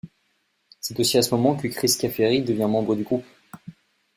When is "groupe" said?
3.03-3.23